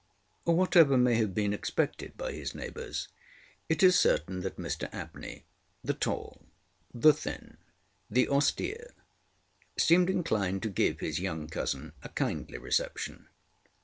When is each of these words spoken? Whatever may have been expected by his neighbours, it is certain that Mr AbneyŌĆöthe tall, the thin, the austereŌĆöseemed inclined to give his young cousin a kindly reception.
Whatever 0.45 0.97
may 0.97 1.13
have 1.17 1.35
been 1.35 1.53
expected 1.53 2.17
by 2.17 2.31
his 2.31 2.55
neighbours, 2.55 3.07
it 3.69 3.83
is 3.83 3.99
certain 3.99 4.39
that 4.39 4.57
Mr 4.57 4.89
AbneyŌĆöthe 4.89 5.99
tall, 5.99 6.41
the 6.91 7.13
thin, 7.13 7.57
the 8.09 8.25
austereŌĆöseemed 8.25 10.09
inclined 10.09 10.63
to 10.63 10.69
give 10.71 11.01
his 11.01 11.19
young 11.19 11.47
cousin 11.47 11.93
a 12.01 12.09
kindly 12.09 12.57
reception. 12.57 13.27